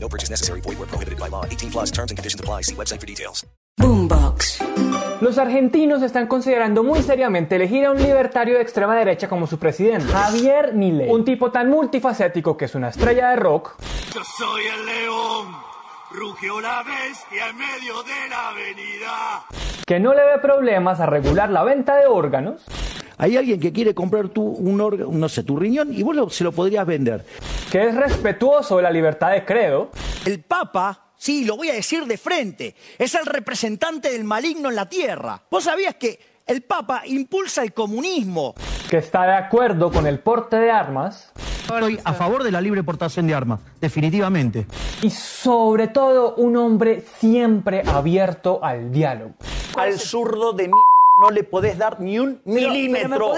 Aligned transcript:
No 0.00 0.08
purchase 0.08 0.30
necessary. 0.30 0.60
Void 0.60 0.78
where 0.78 0.86
prohibited 0.88 1.18
by 1.18 1.28
law. 1.28 1.44
18 1.44 1.70
plus 1.70 1.90
terms 1.90 2.10
and 2.10 2.18
conditions 2.18 2.40
apply. 2.40 2.62
See 2.62 2.74
website 2.74 3.00
for 3.00 3.06
details. 3.06 3.46
Boombox. 3.80 4.58
Los 5.20 5.38
argentinos 5.38 6.02
están 6.02 6.26
considerando 6.26 6.82
muy 6.82 7.00
seriamente 7.02 7.56
elegir 7.56 7.86
a 7.86 7.92
un 7.92 7.98
libertario 8.02 8.56
de 8.56 8.62
extrema 8.62 8.96
derecha 8.96 9.28
como 9.28 9.46
su 9.46 9.58
presidente, 9.58 10.06
Javier 10.12 10.74
Milei. 10.74 11.08
Un 11.10 11.24
tipo 11.24 11.50
tan 11.52 11.68
multifacético 11.70 12.56
que 12.56 12.64
es 12.64 12.74
una 12.74 12.88
estrella 12.88 13.30
de 13.30 13.36
rock, 13.36 13.74
Yo 14.14 14.20
soy 14.36 14.62
el 14.66 14.86
león, 14.86 15.54
rugió 16.10 16.60
la 16.60 16.82
bestia 16.82 17.48
en 17.50 17.56
medio 17.56 18.02
de 18.02 18.28
la 18.30 18.48
avenida. 18.48 19.44
que 19.86 20.00
no 20.00 20.12
le 20.12 20.24
ve 20.24 20.38
problemas 20.42 20.98
a 21.00 21.06
regular 21.06 21.50
la 21.50 21.62
venta 21.64 21.96
de 21.96 22.06
órganos, 22.06 22.64
Hay 23.18 23.36
alguien 23.36 23.58
que 23.60 23.72
quiere 23.72 23.94
comprar 23.94 24.28
tu, 24.28 24.42
un 24.42 24.80
órgano, 24.80 25.10
no 25.12 25.28
sé, 25.28 25.42
tu 25.42 25.56
riñón 25.56 25.92
y 25.92 26.02
vos 26.02 26.14
lo- 26.16 26.30
se 26.30 26.44
lo 26.44 26.52
podrías 26.52 26.86
vender. 26.86 27.24
que 27.70 27.86
es 27.88 27.94
respetuoso 27.94 28.76
de 28.78 28.82
la 28.84 28.90
libertad 28.90 29.32
de 29.32 29.44
credo, 29.44 29.90
El 30.24 30.40
Papa, 30.40 31.08
sí, 31.16 31.44
lo 31.44 31.56
voy 31.56 31.68
a 31.68 31.74
decir 31.74 32.04
de 32.06 32.16
frente, 32.16 32.74
es 32.98 33.14
el 33.14 33.26
representante 33.26 34.10
del 34.10 34.24
maligno 34.24 34.68
en 34.70 34.76
la 34.76 34.88
tierra. 34.88 35.42
¿Vos 35.50 35.64
sabías 35.64 35.96
que 35.96 36.18
el 36.46 36.62
Papa 36.62 37.02
impulsa 37.06 37.62
el 37.62 37.72
comunismo? 37.74 38.54
que 38.88 38.96
está 38.96 39.24
de 39.26 39.34
acuerdo 39.34 39.90
con 39.90 40.06
el 40.06 40.18
porte 40.20 40.56
de 40.56 40.70
armas 40.70 41.30
Estoy 41.60 42.00
a 42.04 42.14
favor 42.14 42.42
de 42.42 42.50
la 42.50 42.62
libre 42.62 42.82
portación 42.82 43.26
de 43.26 43.34
armas, 43.34 43.60
definitivamente. 43.82 44.66
y 45.02 45.10
sobre 45.10 45.88
todo 45.88 46.36
un 46.36 46.56
hombre 46.56 47.04
siempre 47.18 47.82
abierto 47.86 48.60
al 48.64 48.90
diálogo. 48.90 49.34
Al 49.76 49.98
zurdo 49.98 50.54
de 50.54 50.68
mi 50.68 50.74
no 51.18 51.30
le 51.30 51.42
podés 51.42 51.76
dar 51.76 52.00
ni 52.00 52.18
un 52.18 52.40
milímetro. 52.44 53.32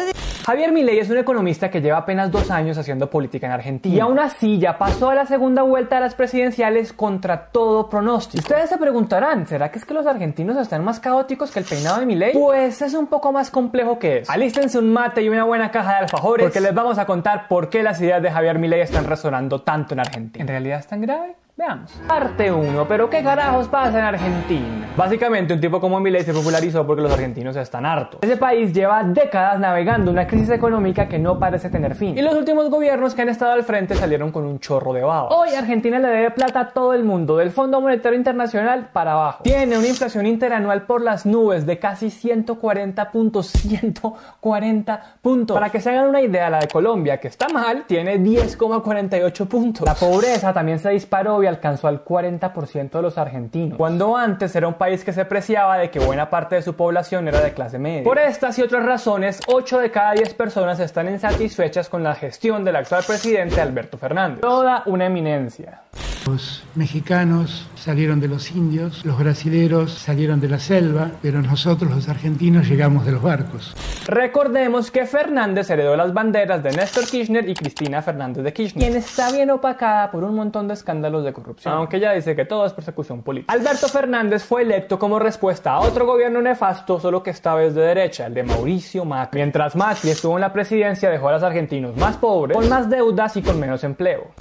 Javier 0.44 0.72
Milei 0.72 0.98
es 0.98 1.08
un 1.10 1.18
economista 1.18 1.70
que 1.70 1.80
lleva 1.80 1.98
apenas 1.98 2.30
dos 2.30 2.50
años 2.50 2.76
haciendo 2.76 3.08
política 3.08 3.46
en 3.46 3.52
Argentina. 3.52 3.94
Y 3.94 4.00
aún 4.00 4.18
así 4.18 4.58
ya 4.58 4.78
pasó 4.78 5.10
a 5.10 5.14
la 5.14 5.26
segunda 5.26 5.62
vuelta 5.62 5.96
de 5.96 6.02
las 6.02 6.14
presidenciales 6.14 6.92
contra 6.92 7.50
todo 7.50 7.88
pronóstico. 7.88 8.42
Ustedes 8.42 8.68
se 8.68 8.78
preguntarán, 8.78 9.46
¿será 9.46 9.70
que 9.70 9.78
es 9.78 9.84
que 9.84 9.94
los 9.94 10.06
argentinos 10.06 10.56
están 10.56 10.84
más 10.84 10.98
caóticos 10.98 11.50
que 11.50 11.60
el 11.60 11.66
peinado 11.66 12.00
de 12.00 12.06
Milei? 12.06 12.32
Pues 12.32 12.82
es 12.82 12.94
un 12.94 13.06
poco 13.06 13.32
más 13.32 13.50
complejo 13.50 13.98
que 13.98 14.18
eso. 14.18 14.32
Alístense 14.32 14.78
un 14.78 14.92
mate 14.92 15.22
y 15.22 15.28
una 15.28 15.44
buena 15.44 15.70
caja 15.70 15.92
de 15.92 15.98
alfajores 15.98 16.44
porque 16.44 16.60
les 16.60 16.74
vamos 16.74 16.98
a 16.98 17.06
contar 17.06 17.48
por 17.48 17.68
qué 17.68 17.82
las 17.82 18.00
ideas 18.00 18.22
de 18.22 18.30
Javier 18.30 18.58
Milei 18.58 18.80
están 18.80 19.04
resonando 19.04 19.60
tanto 19.60 19.94
en 19.94 20.00
Argentina. 20.00 20.42
¿En 20.42 20.48
realidad 20.48 20.80
es 20.80 20.86
tan 20.86 21.02
grave? 21.02 21.36
Veamos. 21.60 21.92
Parte 22.08 22.50
1. 22.50 22.88
¿Pero 22.88 23.10
qué 23.10 23.22
carajos 23.22 23.68
pasa 23.68 23.98
en 23.98 24.04
Argentina? 24.06 24.88
Básicamente, 24.96 25.52
un 25.52 25.60
tipo 25.60 25.78
como 25.78 26.00
Milei 26.00 26.22
se 26.22 26.32
popularizó 26.32 26.86
porque 26.86 27.02
los 27.02 27.12
argentinos 27.12 27.54
están 27.54 27.84
hartos. 27.84 28.20
Ese 28.22 28.38
país 28.38 28.72
lleva 28.72 29.04
décadas 29.04 29.60
navegando 29.60 30.10
una 30.10 30.26
crisis 30.26 30.48
económica 30.48 31.06
que 31.06 31.18
no 31.18 31.38
parece 31.38 31.68
tener 31.68 31.96
fin. 31.96 32.16
Y 32.16 32.22
los 32.22 32.34
últimos 32.34 32.70
gobiernos 32.70 33.14
que 33.14 33.20
han 33.20 33.28
estado 33.28 33.52
al 33.52 33.64
frente 33.64 33.94
salieron 33.94 34.32
con 34.32 34.46
un 34.46 34.58
chorro 34.58 34.94
de 34.94 35.02
baba. 35.02 35.28
Hoy 35.28 35.50
Argentina 35.50 35.98
le 35.98 36.08
debe 36.08 36.30
plata 36.30 36.60
a 36.60 36.68
todo 36.70 36.94
el 36.94 37.04
mundo, 37.04 37.36
del 37.36 37.50
Fondo 37.50 37.78
Monetario 37.78 38.16
Internacional 38.16 38.88
para 38.90 39.12
abajo. 39.12 39.42
Tiene 39.42 39.76
una 39.76 39.86
inflación 39.86 40.24
interanual 40.24 40.86
por 40.86 41.02
las 41.02 41.26
nubes 41.26 41.66
de 41.66 41.78
casi 41.78 42.08
140 42.08 43.10
puntos. 43.10 43.48
140 43.52 45.16
puntos. 45.20 45.54
Para 45.54 45.68
que 45.68 45.78
se 45.78 45.90
hagan 45.90 46.08
una 46.08 46.22
idea, 46.22 46.48
la 46.48 46.60
de 46.60 46.68
Colombia, 46.68 47.18
que 47.20 47.28
está 47.28 47.50
mal, 47.50 47.84
tiene 47.86 48.18
10,48 48.18 49.46
puntos. 49.46 49.86
La 49.86 49.94
pobreza 49.94 50.54
también 50.54 50.78
se 50.78 50.88
disparó 50.88 51.38
alcanzó 51.50 51.88
al 51.88 52.04
40% 52.04 52.90
de 52.90 53.02
los 53.02 53.18
argentinos, 53.18 53.76
cuando 53.76 54.16
antes 54.16 54.56
era 54.56 54.66
un 54.66 54.74
país 54.74 55.04
que 55.04 55.12
se 55.12 55.24
preciaba 55.24 55.76
de 55.76 55.90
que 55.90 55.98
buena 55.98 56.30
parte 56.30 56.54
de 56.56 56.62
su 56.62 56.74
población 56.74 57.28
era 57.28 57.40
de 57.40 57.52
clase 57.52 57.78
media. 57.78 58.02
Por 58.04 58.18
estas 58.18 58.58
y 58.58 58.62
otras 58.62 58.84
razones, 58.84 59.40
8 59.46 59.78
de 59.78 59.90
cada 59.90 60.12
10 60.12 60.34
personas 60.34 60.80
están 60.80 61.08
insatisfechas 61.08 61.88
con 61.88 62.02
la 62.02 62.14
gestión 62.14 62.64
del 62.64 62.76
actual 62.76 63.04
presidente 63.06 63.60
Alberto 63.60 63.98
Fernández. 63.98 64.40
Toda 64.40 64.82
una 64.86 65.06
eminencia. 65.06 65.82
Los 66.26 66.62
mexicanos 66.74 67.66
salieron 67.76 68.20
de 68.20 68.28
los 68.28 68.50
indios, 68.50 69.04
los 69.04 69.18
brasileros 69.18 69.92
salieron 69.92 70.40
de 70.40 70.48
la 70.48 70.58
selva, 70.58 71.10
pero 71.22 71.40
nosotros 71.40 71.90
los 71.90 72.08
argentinos 72.08 72.68
llegamos 72.68 73.06
de 73.06 73.12
los 73.12 73.22
barcos. 73.22 73.74
Recordemos 74.06 74.90
que 74.90 75.06
Fernández 75.06 75.70
heredó 75.70 75.96
las 75.96 76.12
banderas 76.12 76.62
de 76.62 76.72
Néstor 76.72 77.06
Kirchner 77.06 77.48
y 77.48 77.54
Cristina 77.54 78.02
Fernández 78.02 78.44
de 78.44 78.52
Kirchner, 78.52 78.84
quien 78.84 78.98
está 78.98 79.32
bien 79.32 79.50
opacada 79.50 80.10
por 80.10 80.24
un 80.24 80.34
montón 80.34 80.68
de 80.68 80.74
escándalos 80.74 81.24
de 81.24 81.32
corrupción, 81.32 81.74
aunque 81.74 81.96
ella 81.96 82.12
dice 82.12 82.36
que 82.36 82.44
todo 82.44 82.66
es 82.66 82.72
persecución 82.72 83.22
política. 83.22 83.52
Alberto 83.52 83.88
Fernández 83.88 84.44
fue 84.44 84.62
electo 84.62 84.98
como 84.98 85.18
respuesta 85.18 85.72
a 85.72 85.80
otro 85.80 86.06
gobierno 86.06 86.42
nefasto, 86.42 87.00
solo 87.00 87.22
que 87.22 87.30
esta 87.30 87.54
vez 87.54 87.74
de 87.74 87.82
derecha, 87.82 88.26
el 88.26 88.34
de 88.34 88.42
Mauricio 88.42 89.04
Macri. 89.04 89.40
Mientras 89.40 89.74
Macri 89.74 90.10
estuvo 90.10 90.36
en 90.36 90.42
la 90.42 90.52
presidencia, 90.52 91.08
dejó 91.08 91.28
a 91.28 91.32
los 91.32 91.42
argentinos 91.42 91.96
más 91.96 92.16
pobres, 92.16 92.56
con 92.56 92.68
más 92.68 92.90
deudas 92.90 93.36
y 93.36 93.42
con 93.42 93.58
menos 93.58 93.84
empleo. 93.84 94.32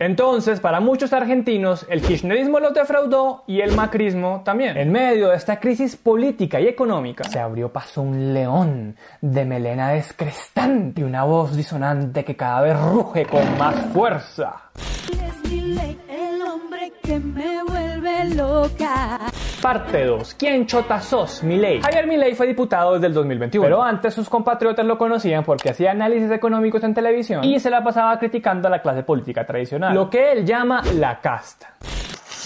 Entonces, 0.00 0.60
para 0.60 0.80
muchos 0.80 1.12
argentinos, 1.12 1.86
el 1.88 2.02
kirchnerismo 2.02 2.58
los 2.58 2.74
defraudó 2.74 3.44
y 3.46 3.60
el 3.60 3.74
macrismo 3.76 4.42
también. 4.44 4.76
En 4.76 4.90
medio 4.90 5.28
de 5.28 5.36
esta 5.36 5.60
crisis 5.60 5.96
política 5.96 6.60
y 6.60 6.66
económica, 6.66 7.24
se 7.24 7.38
abrió 7.38 7.72
paso 7.72 8.02
un 8.02 8.34
león 8.34 8.96
de 9.20 9.44
melena 9.44 9.90
descrestante 9.90 11.00
y 11.00 11.04
una 11.04 11.24
voz 11.24 11.56
disonante 11.56 12.24
que 12.24 12.36
cada 12.36 12.62
vez 12.62 12.80
ruge 12.80 13.24
con 13.26 13.56
más 13.56 13.76
fuerza. 13.92 14.70
Es 15.12 15.52
el 15.52 16.42
hombre 16.42 16.92
que 17.02 17.18
me 17.20 17.62
vuelve 17.64 18.34
loca. 18.34 19.20
Parte 19.64 20.04
2. 20.04 20.34
¿Quién 20.34 20.66
chota 20.66 21.00
sos? 21.00 21.42
Milei. 21.42 21.80
Javier 21.80 22.06
Milei 22.06 22.34
fue 22.34 22.46
diputado 22.46 22.92
desde 22.92 23.06
el 23.06 23.14
2021, 23.14 23.64
pero 23.64 23.82
antes 23.82 24.12
sus 24.12 24.28
compatriotas 24.28 24.84
lo 24.84 24.98
conocían 24.98 25.42
porque 25.42 25.70
hacía 25.70 25.92
análisis 25.92 26.30
económicos 26.30 26.84
en 26.84 26.92
televisión 26.92 27.42
y 27.42 27.58
se 27.58 27.70
la 27.70 27.82
pasaba 27.82 28.18
criticando 28.18 28.68
a 28.68 28.70
la 28.70 28.82
clase 28.82 29.04
política 29.04 29.46
tradicional, 29.46 29.94
lo 29.94 30.10
que 30.10 30.32
él 30.32 30.44
llama 30.44 30.82
la 30.96 31.18
casta. 31.18 31.76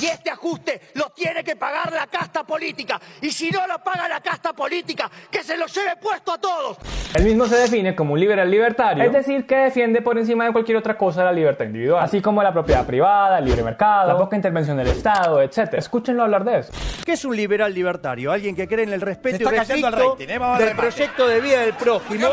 Y 0.00 0.06
este 0.06 0.30
ajuste 0.30 0.80
lo 0.94 1.10
tiene 1.10 1.42
que 1.42 1.56
pagar 1.56 1.92
la 1.92 2.06
casta 2.06 2.44
política. 2.44 3.00
Y 3.20 3.30
si 3.30 3.50
no 3.50 3.66
lo 3.66 3.78
paga 3.82 4.08
la 4.08 4.20
casta 4.20 4.52
política, 4.52 5.10
que 5.30 5.42
se 5.42 5.56
lo 5.56 5.66
lleve 5.66 5.96
puesto 6.00 6.32
a 6.32 6.38
todos. 6.38 6.76
Él 7.14 7.24
mismo 7.24 7.46
se 7.46 7.56
define 7.56 7.94
como 7.94 8.12
un 8.12 8.20
liberal 8.20 8.50
libertario, 8.50 9.02
es 9.02 9.12
decir, 9.12 9.46
que 9.46 9.56
defiende 9.56 10.02
por 10.02 10.18
encima 10.18 10.44
de 10.44 10.52
cualquier 10.52 10.76
otra 10.76 10.96
cosa 10.96 11.24
la 11.24 11.32
libertad 11.32 11.64
individual, 11.64 12.04
así 12.04 12.20
como 12.20 12.42
la 12.42 12.52
propiedad 12.52 12.86
privada, 12.86 13.38
el 13.38 13.46
libre 13.46 13.62
mercado, 13.62 14.08
la 14.08 14.18
poca 14.18 14.36
intervención 14.36 14.76
del 14.76 14.88
Estado, 14.88 15.40
etc. 15.42 15.74
Escúchenlo 15.74 16.22
hablar 16.22 16.44
de 16.44 16.58
eso. 16.60 16.72
¿Qué 17.04 17.12
es 17.12 17.24
un 17.24 17.34
liberal 17.34 17.72
libertario? 17.72 18.30
Alguien 18.30 18.54
que 18.54 18.68
cree 18.68 18.84
en 18.84 18.92
el 18.92 19.00
respeto 19.00 19.42
y 19.42 19.46
respeto 19.46 19.90
rating, 19.90 20.28
¿eh? 20.28 20.38
Del 20.58 20.76
proyecto 20.76 21.26
de 21.26 21.40
vida 21.40 21.60
del 21.60 21.74
prójimo. 21.74 22.28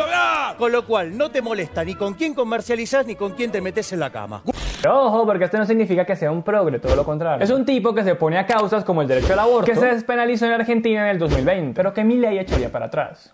Con 0.58 0.72
lo 0.72 0.86
cual, 0.86 1.18
no 1.18 1.32
te 1.32 1.42
molesta 1.42 1.84
ni 1.84 1.96
con 1.96 2.14
quién 2.14 2.34
comercializás 2.34 3.06
ni 3.06 3.16
con 3.16 3.34
quién 3.34 3.52
te 3.52 3.62
metes 3.62 3.92
en 3.94 4.02
la 4.02 4.10
cama. 4.10 4.44
Pero 4.86 5.04
ojo, 5.06 5.26
porque 5.26 5.46
esto 5.46 5.58
no 5.58 5.66
significa 5.66 6.06
que 6.06 6.16
sea 6.16 6.32
un 6.32 6.44
progre, 6.44 6.78
todo 6.78 6.96
lo 6.96 7.04
contrario. 7.04 7.44
Es 7.44 7.50
un 7.50 7.66
tipo 7.66 7.96
que 7.96 8.04
se 8.04 8.14
pone 8.14 8.38
a 8.38 8.46
causas 8.46 8.84
como 8.84 9.02
el 9.02 9.08
derecho 9.08 9.34
al 9.34 9.40
aborto, 9.40 9.66
que 9.66 9.76
se 9.76 9.88
despenalizó 9.88 10.46
en 10.46 10.52
Argentina 10.52 11.06
en 11.06 11.16
el 11.16 11.18
2020, 11.18 11.74
pero 11.74 11.92
que 11.92 12.04
Milei 12.04 12.38
echaría 12.38 12.72
para 12.72 12.86
atrás. 12.86 13.34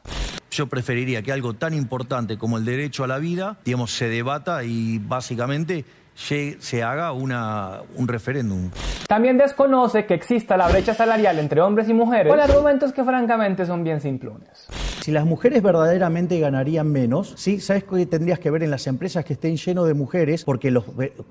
Yo 0.49 0.67
preferiría 0.67 1.21
que 1.21 1.33
algo 1.33 1.53
tan 1.53 1.73
importante 1.73 2.37
como 2.37 2.57
el 2.57 2.63
derecho 2.63 3.03
a 3.03 3.07
la 3.07 3.17
vida, 3.17 3.57
digamos, 3.65 3.91
se 3.91 4.07
debata 4.07 4.63
y 4.63 4.99
básicamente 4.99 5.83
se 6.15 6.83
haga 6.83 7.11
una, 7.11 7.81
un 7.97 8.07
referéndum. 8.07 8.69
También 9.09 9.37
desconoce 9.37 10.05
que 10.05 10.13
exista 10.13 10.55
la 10.55 10.69
brecha 10.69 10.93
salarial 10.93 11.37
entre 11.37 11.59
hombres 11.59 11.89
y 11.89 11.93
mujeres, 11.93 12.31
con 12.31 12.39
argumentos 12.39 12.93
que 12.93 13.03
francamente 13.03 13.65
son 13.65 13.83
bien 13.83 13.99
simplones. 13.99 14.69
Si 15.01 15.11
las 15.11 15.25
mujeres 15.25 15.63
verdaderamente 15.63 16.39
ganarían 16.39 16.87
menos, 16.87 17.33
¿sí? 17.35 17.59
¿sabes 17.59 17.83
qué 17.85 18.05
tendrías 18.05 18.37
que 18.37 18.51
ver 18.51 18.61
en 18.61 18.69
las 18.69 18.85
empresas 18.85 19.25
que 19.25 19.33
estén 19.33 19.57
llenos 19.57 19.87
de 19.87 19.95
mujeres? 19.95 20.43
Porque, 20.43 20.69
los, 20.69 20.85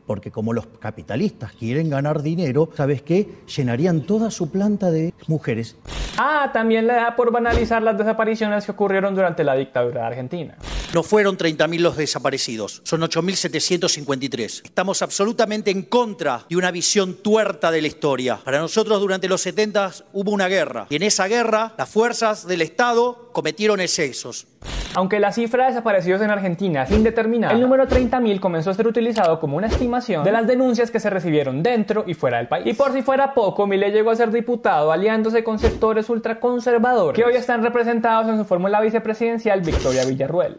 porque 0.06 0.32
como 0.32 0.52
los 0.52 0.66
capitalistas 0.80 1.52
quieren 1.52 1.88
ganar 1.88 2.20
dinero, 2.20 2.68
¿sabes 2.76 3.02
qué? 3.02 3.28
Llenarían 3.56 4.00
toda 4.00 4.32
su 4.32 4.50
planta 4.50 4.90
de 4.90 5.14
mujeres. 5.28 5.76
Ah, 6.18 6.50
también 6.52 6.88
le 6.88 6.94
da 6.94 7.14
por 7.14 7.30
banalizar 7.30 7.80
las 7.80 7.96
desapariciones 7.96 8.64
que 8.64 8.72
ocurrieron 8.72 9.14
durante 9.14 9.44
la 9.44 9.54
dictadura 9.54 10.00
de 10.00 10.06
Argentina. 10.08 10.56
No 10.92 11.04
fueron 11.04 11.38
30.000 11.38 11.78
los 11.78 11.96
desaparecidos, 11.96 12.82
son 12.84 13.02
8.753. 13.02 14.62
Estamos 14.64 15.02
absolutamente 15.02 15.70
en 15.70 15.82
contra 15.82 16.44
de 16.48 16.56
una 16.56 16.72
visión 16.72 17.14
tuerta 17.14 17.70
de 17.70 17.80
la 17.80 17.86
historia. 17.86 18.40
Para 18.44 18.58
nosotros 18.58 19.00
durante 19.00 19.28
los 19.28 19.40
70 19.40 19.92
hubo 20.12 20.32
una 20.32 20.48
guerra 20.48 20.88
y 20.90 20.96
en 20.96 21.04
esa 21.04 21.28
guerra 21.28 21.74
las 21.78 21.88
fuerzas 21.88 22.44
del 22.48 22.62
Estado 22.62 23.30
cometieron 23.32 23.59
excesos. 23.68 24.46
Aunque 24.94 25.20
la 25.20 25.32
cifra 25.32 25.64
de 25.64 25.70
desaparecidos 25.70 26.22
en 26.22 26.30
Argentina 26.30 26.82
es 26.82 26.90
indeterminada, 26.90 27.52
el 27.54 27.60
número 27.60 27.86
30.000 27.86 28.40
comenzó 28.40 28.70
a 28.70 28.74
ser 28.74 28.86
utilizado 28.88 29.38
como 29.38 29.56
una 29.56 29.66
estimación 29.68 30.24
de 30.24 30.32
las 30.32 30.46
denuncias 30.46 30.90
que 30.90 30.98
se 30.98 31.10
recibieron 31.10 31.62
dentro 31.62 32.04
y 32.06 32.14
fuera 32.14 32.38
del 32.38 32.48
país. 32.48 32.66
Y 32.66 32.72
por 32.72 32.92
si 32.92 33.02
fuera 33.02 33.34
poco, 33.34 33.66
Milei 33.66 33.92
llegó 33.92 34.10
a 34.10 34.16
ser 34.16 34.30
diputado 34.32 34.90
aliándose 34.90 35.44
con 35.44 35.58
sectores 35.58 36.08
ultraconservadores 36.08 37.14
que 37.16 37.24
hoy 37.24 37.36
están 37.36 37.62
representados 37.62 38.28
en 38.28 38.38
su 38.38 38.44
fórmula 38.44 38.80
vicepresidencial 38.80 39.60
Victoria 39.60 40.04
Villarruel. 40.04 40.58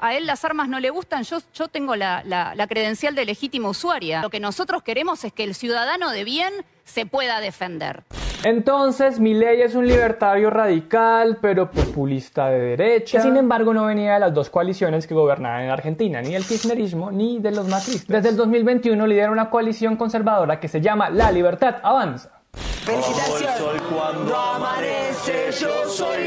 A 0.00 0.14
él 0.16 0.26
las 0.26 0.44
armas 0.44 0.68
no 0.68 0.80
le 0.80 0.90
gustan, 0.90 1.24
yo, 1.24 1.38
yo 1.54 1.68
tengo 1.68 1.96
la, 1.96 2.22
la, 2.24 2.54
la 2.54 2.66
credencial 2.66 3.14
de 3.14 3.24
legítima 3.24 3.68
usuaria. 3.68 4.22
Lo 4.22 4.30
que 4.30 4.40
nosotros 4.40 4.82
queremos 4.82 5.22
es 5.24 5.32
que 5.32 5.44
el 5.44 5.54
ciudadano 5.54 6.10
de 6.10 6.24
bien 6.24 6.52
se 6.84 7.04
pueda 7.04 7.40
defender. 7.40 8.04
Entonces, 8.44 9.18
Milei 9.18 9.62
es 9.62 9.74
un 9.74 9.86
libertario 9.86 10.48
radical, 10.50 11.38
pero 11.40 11.70
populista 11.70 12.48
de 12.48 12.60
derecha, 12.60 13.18
que 13.18 13.22
sin 13.22 13.36
embargo 13.36 13.74
no 13.74 13.86
venía 13.86 14.14
de 14.14 14.20
las 14.20 14.32
dos 14.32 14.48
coaliciones 14.48 15.06
que 15.06 15.14
gobernaban 15.14 15.64
en 15.64 15.70
Argentina, 15.70 16.22
ni 16.22 16.34
del 16.34 16.44
kirchnerismo 16.44 17.10
ni 17.10 17.40
de 17.40 17.50
los 17.50 17.66
macristas. 17.68 18.08
Desde 18.08 18.28
el 18.28 18.36
2021 18.36 19.06
lidera 19.06 19.32
una 19.32 19.50
coalición 19.50 19.96
conservadora 19.96 20.60
que 20.60 20.68
se 20.68 20.80
llama 20.80 21.10
La 21.10 21.32
Libertad 21.32 21.76
Avanza. 21.82 22.38
Felicitaciones. 22.52 23.82
cuando 23.82 24.36
amanece, 24.36 25.50
yo 25.60 25.88
soy. 25.88 26.17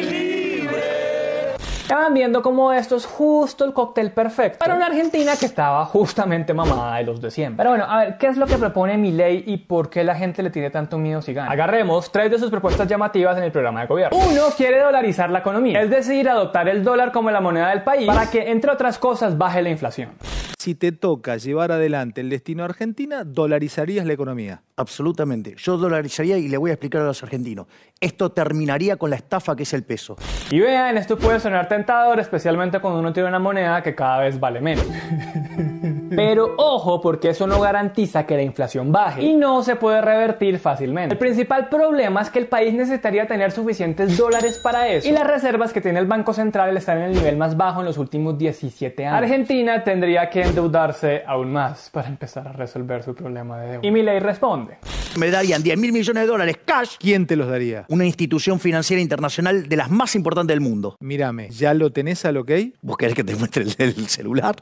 Van 1.95 2.13
viendo 2.13 2.41
cómo 2.41 2.71
esto 2.71 2.95
es 2.95 3.05
justo 3.05 3.65
el 3.65 3.73
cóctel 3.73 4.11
perfecto 4.11 4.59
para 4.59 4.75
una 4.75 4.85
Argentina 4.85 5.33
que 5.37 5.45
estaba 5.45 5.85
justamente 5.85 6.53
mamada 6.53 6.97
de 6.97 7.03
los 7.03 7.19
de 7.19 7.29
siempre. 7.29 7.57
Pero 7.57 7.71
bueno, 7.71 7.85
a 7.85 7.99
ver, 7.99 8.17
¿qué 8.17 8.27
es 8.27 8.37
lo 8.37 8.47
que 8.47 8.57
propone 8.57 8.97
Milei 8.97 9.43
y 9.45 9.57
por 9.57 9.89
qué 9.89 10.03
la 10.05 10.15
gente 10.15 10.41
le 10.41 10.51
tiene 10.51 10.69
tanto 10.69 10.97
miedo 10.97 11.21
si 11.21 11.33
gana? 11.33 11.51
Agarremos 11.51 12.09
tres 12.09 12.31
de 12.31 12.39
sus 12.39 12.49
propuestas 12.49 12.87
llamativas 12.87 13.37
en 13.37 13.43
el 13.43 13.51
programa 13.51 13.81
de 13.81 13.87
gobierno. 13.87 14.17
Uno 14.17 14.43
quiere 14.55 14.79
dolarizar 14.79 15.29
la 15.29 15.39
economía, 15.39 15.81
es 15.81 15.89
decir, 15.89 16.29
adoptar 16.29 16.69
el 16.69 16.83
dólar 16.83 17.11
como 17.11 17.29
la 17.29 17.41
moneda 17.41 17.69
del 17.69 17.83
país 17.83 18.07
para 18.07 18.29
que, 18.29 18.51
entre 18.51 18.71
otras 18.71 18.97
cosas, 18.97 19.37
baje 19.37 19.61
la 19.61 19.69
inflación. 19.69 20.11
Si 20.57 20.75
te 20.75 20.91
toca 20.91 21.37
llevar 21.37 21.71
adelante 21.71 22.21
el 22.21 22.29
destino 22.29 22.63
Argentina, 22.63 23.23
dolarizarías 23.25 24.05
la 24.05 24.13
economía. 24.13 24.61
Absolutamente. 24.81 25.53
Yo 25.57 25.77
dolarizaría 25.77 26.39
y 26.39 26.47
le 26.47 26.57
voy 26.57 26.71
a 26.71 26.73
explicar 26.73 27.03
a 27.03 27.05
los 27.05 27.21
argentinos. 27.21 27.67
Esto 27.99 28.31
terminaría 28.31 28.97
con 28.97 29.11
la 29.11 29.15
estafa 29.15 29.55
que 29.55 29.61
es 29.61 29.73
el 29.73 29.83
peso. 29.83 30.15
Y 30.49 30.59
vean, 30.59 30.97
esto 30.97 31.19
puede 31.19 31.39
sonar 31.39 31.67
tentador, 31.67 32.19
especialmente 32.19 32.79
cuando 32.79 32.99
uno 32.99 33.13
tiene 33.13 33.29
una 33.29 33.37
moneda 33.37 33.83
que 33.83 33.93
cada 33.93 34.21
vez 34.21 34.39
vale 34.39 34.59
menos. 34.59 34.85
Pero 36.15 36.55
ojo, 36.57 37.01
porque 37.01 37.29
eso 37.29 37.47
no 37.47 37.59
garantiza 37.59 38.25
que 38.25 38.35
la 38.35 38.43
inflación 38.43 38.91
baje 38.91 39.21
y 39.21 39.35
no 39.35 39.63
se 39.63 39.75
puede 39.75 40.01
revertir 40.01 40.59
fácilmente. 40.59 41.13
El 41.13 41.19
principal 41.19 41.69
problema 41.69 42.21
es 42.21 42.29
que 42.29 42.39
el 42.39 42.47
país 42.47 42.73
necesitaría 42.73 43.27
tener 43.27 43.51
suficientes 43.51 44.17
dólares 44.17 44.59
para 44.59 44.87
eso 44.87 45.07
y 45.07 45.11
las 45.11 45.25
reservas 45.25 45.73
que 45.73 45.81
tiene 45.81 45.99
el 45.99 46.05
Banco 46.05 46.33
Central 46.33 46.75
están 46.75 46.97
en 46.99 47.03
el 47.05 47.13
nivel 47.13 47.37
más 47.37 47.55
bajo 47.55 47.79
en 47.79 47.85
los 47.85 47.97
últimos 47.97 48.37
17 48.37 49.05
años. 49.05 49.17
Argentina 49.17 49.83
tendría 49.83 50.29
que 50.29 50.41
endeudarse 50.43 51.23
aún 51.25 51.51
más 51.51 51.89
para 51.89 52.07
empezar 52.07 52.47
a 52.47 52.51
resolver 52.51 53.03
su 53.03 53.15
problema 53.15 53.59
de 53.59 53.71
deuda. 53.71 53.87
Y 53.87 53.91
Milei 53.91 54.19
responde. 54.19 54.77
Me 55.17 55.29
darían 55.29 55.61
10 55.61 55.77
mil 55.77 55.91
millones 55.91 56.23
de 56.23 56.27
dólares 56.27 56.59
cash. 56.65 56.95
¿Quién 56.99 57.27
te 57.27 57.35
los 57.35 57.47
daría? 57.49 57.85
Una 57.89 58.05
institución 58.05 58.59
financiera 58.59 59.01
internacional 59.01 59.67
de 59.67 59.75
las 59.75 59.89
más 59.89 60.15
importantes 60.15 60.53
del 60.53 60.61
mundo. 60.61 60.95
Mírame, 60.99 61.49
¿ya 61.49 61.73
lo 61.73 61.91
tenés 61.91 62.23
al 62.25 62.37
ok? 62.37 62.51
¿Vos 62.81 62.97
querés 62.97 63.15
que 63.15 63.23
te 63.23 63.35
muestre 63.35 63.63
el, 63.63 63.75
el 63.77 64.07
celular? 64.07 64.55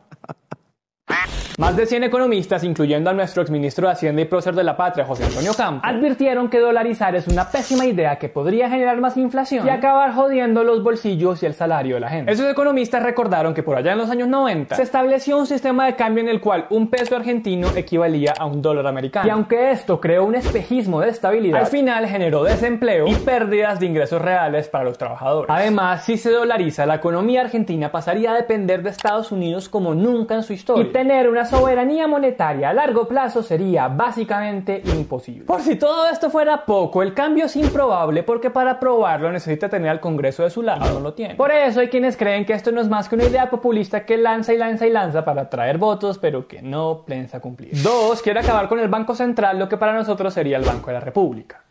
Más 1.60 1.76
de 1.76 1.86
100 1.86 2.06
economistas, 2.06 2.64
incluyendo 2.64 3.10
a 3.10 3.14
nuestro 3.14 3.42
exministro 3.42 3.88
de 3.88 3.92
Hacienda 3.92 4.22
y 4.22 4.26
prócer 4.26 4.56
de 4.56 4.64
la 4.64 4.78
patria, 4.78 5.04
José 5.04 5.26
Antonio 5.26 5.54
Campos, 5.54 5.82
advirtieron 5.84 6.50
que 6.50 6.58
dolarizar 6.58 7.18
es 7.18 7.28
una 7.28 7.50
pésima 7.50 7.86
idea 7.86 8.18
que 8.18 8.30
podría 8.30 8.70
generar 8.70 8.98
más 9.02 9.18
inflación 9.18 9.68
y 9.68 9.70
acabar 9.70 10.14
jodiendo 10.14 10.64
los 10.64 10.82
bolsillos 10.82 11.44
y 11.44 11.48
el 11.48 11.54
salario 11.54 11.96
de 11.96 12.00
la 12.00 12.10
gente. 12.10 12.32
Esos 12.32 12.50
economistas 12.50 13.04
recordaron 13.04 13.54
que 13.54 13.62
por 13.62 13.76
allá 13.76 13.92
en 13.92 13.98
los 13.98 14.10
años 14.10 14.30
90 14.30 14.74
se 14.74 14.84
estableció 14.84 15.38
un 15.38 15.48
sistema 15.48 15.86
de 15.86 15.96
cambio 15.98 16.24
en 16.24 16.30
el 16.30 16.40
cual 16.40 16.66
un 16.70 16.90
peso 16.90 17.18
argentino 17.18 17.68
equivalía 17.76 18.36
a 18.40 18.46
un 18.46 18.62
dólar 18.62 18.88
americano. 18.88 19.28
Y 19.28 19.30
aunque 19.30 19.72
esto 19.72 20.00
creó 20.00 20.24
un 20.24 20.36
espejismo 20.36 21.02
de 21.02 21.10
estabilidad, 21.10 21.60
al 21.60 21.68
final 21.68 22.08
generó 22.08 22.42
desempleo 22.46 23.06
y 23.06 23.16
pérdidas 23.16 23.82
de 23.82 23.86
ingresos 23.86 24.22
reales 24.22 24.70
para 24.70 24.86
los 24.86 24.98
trabajadores. 24.98 25.50
Además, 25.54 26.06
si 26.06 26.18
se 26.18 26.32
dolariza, 26.32 26.86
la 26.86 26.96
economía 26.96 27.42
argentina 27.42 27.92
pasaría 27.92 28.32
a 28.32 28.36
depender 28.36 28.82
de 28.82 28.92
Estados 28.92 29.34
Unidos 29.34 29.68
como 29.68 29.94
nunca 29.94 30.36
en 30.36 30.44
su 30.44 30.54
historia 30.54 30.99
tener 31.00 31.30
una 31.30 31.46
soberanía 31.46 32.10
monetaria 32.10 32.72
a 32.72 32.74
largo 32.74 33.08
plazo 33.08 33.42
sería 33.42 33.88
básicamente 33.88 34.82
imposible. 34.84 35.46
Por 35.46 35.62
si 35.62 35.78
todo 35.78 36.10
esto 36.10 36.30
fuera 36.30 36.66
poco, 36.66 37.02
el 37.02 37.14
cambio 37.14 37.46
es 37.46 37.56
improbable 37.56 38.22
porque 38.24 38.50
para 38.50 38.82
probarlo 38.82 39.32
necesita 39.32 39.70
tener 39.70 39.92
al 39.92 40.02
Congreso 40.02 40.44
de 40.44 40.50
su 40.50 40.62
lado, 40.62 40.94
no 40.94 41.00
lo 41.00 41.14
tiene. 41.14 41.36
Por 41.36 41.52
eso 41.52 41.80
hay 41.80 41.88
quienes 41.88 42.18
creen 42.18 42.46
que 42.46 42.52
esto 42.52 42.74
no 42.74 42.82
es 42.82 42.90
más 42.90 43.08
que 43.08 43.16
una 43.16 43.24
idea 43.24 43.50
populista 43.50 44.06
que 44.06 44.18
lanza 44.18 44.54
y 44.54 44.58
lanza 44.58 44.88
y 44.88 44.90
lanza 44.90 45.24
para 45.24 45.44
atraer 45.44 45.78
votos, 45.78 46.18
pero 46.18 46.50
que 46.50 46.62
no 46.62 47.06
piensa 47.06 47.40
cumplir. 47.40 47.82
Dos, 47.82 48.22
quiere 48.22 48.42
acabar 48.42 48.68
con 48.68 48.80
el 48.80 48.90
Banco 48.90 49.16
Central, 49.16 49.58
lo 49.58 49.70
que 49.70 49.78
para 49.78 49.94
nosotros 49.94 50.34
sería 50.34 50.58
el 50.58 50.66
Banco 50.66 50.88
de 50.88 50.96
la 50.96 51.00
República. 51.00 51.64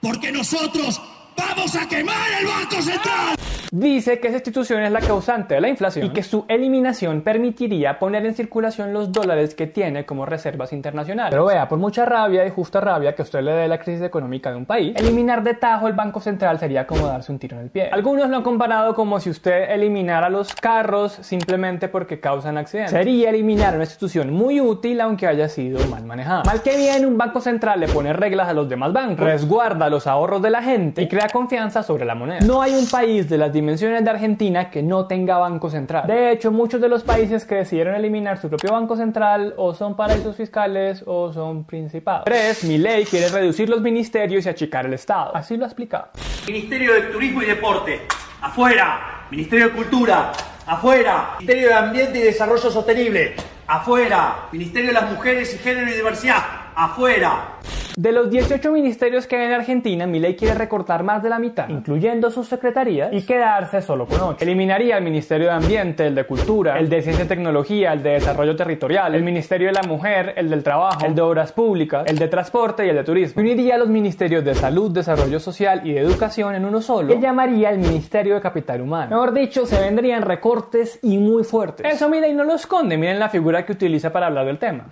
Porque 0.00 0.32
nosotros 0.32 1.00
vamos 1.36 1.76
a 1.76 1.88
quemar 1.88 2.30
el 2.40 2.46
Banco 2.48 2.82
Central. 2.82 3.41
Dice 3.74 4.20
que 4.20 4.28
esa 4.28 4.36
institución 4.36 4.82
es 4.82 4.92
la 4.92 5.00
causante 5.00 5.54
de 5.54 5.62
la 5.62 5.68
inflación 5.70 6.04
y 6.04 6.10
que 6.10 6.22
su 6.22 6.44
eliminación 6.46 7.22
permitiría 7.22 7.98
poner 7.98 8.26
en 8.26 8.34
circulación 8.34 8.92
los 8.92 9.10
dólares 9.10 9.54
que 9.54 9.66
tiene 9.66 10.04
como 10.04 10.26
reservas 10.26 10.74
internacionales. 10.74 11.30
Pero 11.30 11.46
vea, 11.46 11.66
por 11.70 11.78
mucha 11.78 12.04
rabia 12.04 12.44
y 12.44 12.50
justa 12.50 12.82
rabia 12.82 13.14
que 13.14 13.22
usted 13.22 13.40
le 13.40 13.52
dé 13.52 13.68
la 13.68 13.78
crisis 13.78 14.02
económica 14.02 14.50
de 14.50 14.58
un 14.58 14.66
país, 14.66 14.94
eliminar 14.94 15.42
de 15.42 15.54
tajo 15.54 15.88
el 15.88 15.94
Banco 15.94 16.20
Central 16.20 16.58
sería 16.58 16.86
como 16.86 17.06
darse 17.06 17.32
un 17.32 17.38
tiro 17.38 17.56
en 17.56 17.62
el 17.62 17.70
pie. 17.70 17.88
Algunos 17.90 18.28
lo 18.28 18.36
han 18.36 18.42
comparado 18.42 18.94
como 18.94 19.18
si 19.20 19.30
usted 19.30 19.70
eliminara 19.70 20.28
los 20.28 20.54
carros 20.54 21.12
simplemente 21.22 21.88
porque 21.88 22.20
causan 22.20 22.58
accidentes. 22.58 22.92
Sería 22.92 23.30
eliminar 23.30 23.72
una 23.72 23.84
institución 23.84 24.34
muy 24.34 24.60
útil 24.60 25.00
aunque 25.00 25.26
haya 25.26 25.48
sido 25.48 25.82
mal 25.86 26.04
manejada. 26.04 26.42
Mal 26.44 26.60
que 26.60 26.76
bien, 26.76 27.06
un 27.06 27.16
Banco 27.16 27.40
Central 27.40 27.80
le 27.80 27.88
pone 27.88 28.12
reglas 28.12 28.48
a 28.48 28.52
los 28.52 28.68
demás 28.68 28.92
bancos, 28.92 29.24
resguarda 29.24 29.88
los 29.88 30.06
ahorros 30.06 30.42
de 30.42 30.50
la 30.50 30.62
gente 30.62 31.00
y 31.00 31.08
crea 31.08 31.28
confianza 31.32 31.82
sobre 31.82 32.04
la 32.04 32.14
moneda. 32.14 32.40
No 32.46 32.60
hay 32.60 32.74
un 32.74 32.86
país 32.86 33.30
de 33.30 33.38
las 33.38 33.50
dimensiones 33.62 34.02
de 34.04 34.10
Argentina 34.10 34.70
que 34.70 34.82
no 34.82 35.06
tenga 35.06 35.38
banco 35.38 35.70
central. 35.70 36.06
De 36.08 36.32
hecho, 36.32 36.50
muchos 36.50 36.80
de 36.80 36.88
los 36.88 37.04
países 37.04 37.44
que 37.44 37.54
decidieron 37.54 37.94
eliminar 37.94 38.38
su 38.38 38.48
propio 38.48 38.72
banco 38.72 38.96
central 38.96 39.54
o 39.56 39.72
son 39.72 39.94
paraísos 39.94 40.34
fiscales 40.36 41.04
o 41.06 41.32
son 41.32 41.64
principados. 41.64 42.24
3. 42.24 42.64
Mi 42.64 42.78
ley 42.78 43.04
quiere 43.04 43.28
reducir 43.28 43.68
los 43.68 43.80
ministerios 43.80 44.44
y 44.46 44.48
achicar 44.48 44.86
el 44.86 44.94
Estado. 44.94 45.34
Así 45.36 45.56
lo 45.56 45.64
ha 45.64 45.68
explicado. 45.68 46.08
Ministerio 46.46 46.94
de 46.94 47.02
Turismo 47.02 47.40
y 47.42 47.46
Deporte, 47.46 48.00
afuera. 48.40 49.26
Ministerio 49.30 49.68
de 49.68 49.72
Cultura, 49.72 50.32
afuera. 50.66 51.36
Ministerio 51.38 51.68
de 51.68 51.74
Ambiente 51.74 52.18
y 52.18 52.22
Desarrollo 52.22 52.68
Sostenible, 52.68 53.34
afuera. 53.68 54.48
Ministerio 54.50 54.88
de 54.88 54.94
las 54.94 55.08
Mujeres 55.08 55.54
y 55.54 55.58
Género 55.58 55.88
y 55.88 55.94
Diversidad, 55.94 56.42
afuera. 56.74 57.58
De 57.96 58.10
los 58.10 58.30
18 58.30 58.72
ministerios 58.72 59.26
que 59.26 59.36
hay 59.36 59.46
en 59.46 59.52
Argentina, 59.52 60.06
Milei 60.06 60.34
quiere 60.34 60.54
recortar 60.54 61.02
más 61.02 61.22
de 61.22 61.28
la 61.28 61.38
mitad, 61.38 61.68
incluyendo 61.68 62.30
sus 62.30 62.48
secretarías, 62.48 63.12
y 63.12 63.20
quedarse 63.22 63.82
solo 63.82 64.06
con 64.06 64.18
8. 64.18 64.38
Eliminaría 64.40 64.96
el 64.96 65.04
Ministerio 65.04 65.48
de 65.48 65.52
Ambiente, 65.52 66.06
el 66.06 66.14
de 66.14 66.24
Cultura, 66.24 66.78
el 66.78 66.88
de 66.88 67.02
Ciencia 67.02 67.26
y 67.26 67.28
Tecnología, 67.28 67.92
el 67.92 68.02
de 68.02 68.12
Desarrollo 68.12 68.56
Territorial, 68.56 69.14
el 69.14 69.22
Ministerio 69.22 69.66
de 69.66 69.74
la 69.74 69.82
Mujer, 69.82 70.32
el 70.36 70.48
del 70.48 70.62
Trabajo, 70.62 71.04
el 71.04 71.14
de 71.14 71.20
Obras 71.20 71.52
Públicas, 71.52 72.04
el 72.06 72.16
de 72.18 72.28
Transporte 72.28 72.86
y 72.86 72.88
el 72.88 72.96
de 72.96 73.04
Turismo. 73.04 73.42
Uniría 73.42 73.76
los 73.76 73.88
ministerios 73.88 74.42
de 74.42 74.54
Salud, 74.54 74.90
Desarrollo 74.90 75.38
Social 75.38 75.82
y 75.84 75.92
de 75.92 76.00
Educación 76.00 76.54
en 76.54 76.64
uno 76.64 76.80
solo, 76.80 77.08
que 77.12 77.20
llamaría 77.20 77.68
el 77.70 77.78
Ministerio 77.78 78.36
de 78.36 78.40
Capital 78.40 78.80
Humano. 78.80 79.10
Mejor 79.10 79.34
dicho, 79.34 79.66
se 79.66 79.78
vendrían 79.78 80.22
recortes 80.22 80.98
y 81.02 81.18
muy 81.18 81.44
fuertes. 81.44 81.92
Eso 81.92 82.08
Milei 82.08 82.32
no 82.32 82.44
lo 82.44 82.54
esconde, 82.54 82.96
miren 82.96 83.18
la 83.18 83.28
figura 83.28 83.66
que 83.66 83.72
utiliza 83.72 84.10
para 84.10 84.28
hablar 84.28 84.46
del 84.46 84.58
tema. 84.58 84.86